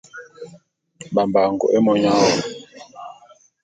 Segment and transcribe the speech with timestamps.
[1.11, 2.29] Mbamba’a ngoke monyang wo;